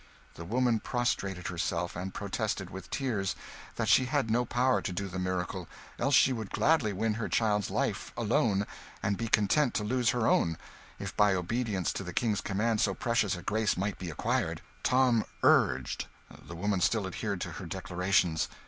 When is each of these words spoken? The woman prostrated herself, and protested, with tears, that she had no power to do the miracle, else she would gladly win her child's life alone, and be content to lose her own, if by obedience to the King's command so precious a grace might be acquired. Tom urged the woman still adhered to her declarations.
The 0.33 0.45
woman 0.45 0.79
prostrated 0.79 1.49
herself, 1.49 1.95
and 1.95 2.11
protested, 2.11 2.71
with 2.71 2.89
tears, 2.89 3.35
that 3.75 3.87
she 3.87 4.05
had 4.05 4.31
no 4.31 4.45
power 4.45 4.81
to 4.81 4.91
do 4.91 5.07
the 5.07 5.19
miracle, 5.19 5.67
else 5.99 6.15
she 6.15 6.33
would 6.33 6.49
gladly 6.49 6.91
win 6.91 7.13
her 7.13 7.29
child's 7.29 7.69
life 7.69 8.11
alone, 8.17 8.65
and 9.03 9.15
be 9.15 9.27
content 9.27 9.75
to 9.75 9.83
lose 9.83 10.09
her 10.09 10.25
own, 10.27 10.57
if 10.97 11.15
by 11.15 11.35
obedience 11.35 11.93
to 11.93 12.03
the 12.03 12.13
King's 12.13 12.41
command 12.41 12.81
so 12.81 12.95
precious 12.95 13.35
a 13.35 13.43
grace 13.43 13.77
might 13.77 13.99
be 13.99 14.09
acquired. 14.09 14.63
Tom 14.81 15.23
urged 15.43 16.07
the 16.47 16.55
woman 16.55 16.81
still 16.81 17.05
adhered 17.05 17.39
to 17.41 17.51
her 17.51 17.67
declarations. 17.67 18.49